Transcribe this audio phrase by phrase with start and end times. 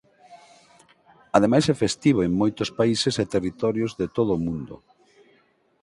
[1.37, 4.75] Ademais é festivo en moitos países e territorios de todo o mundo.